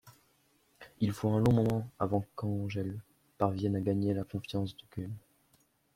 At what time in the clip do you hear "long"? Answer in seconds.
1.41-1.53